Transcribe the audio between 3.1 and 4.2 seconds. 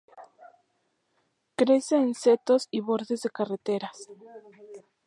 de carreteras.